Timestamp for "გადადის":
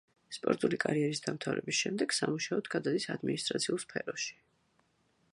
2.75-3.05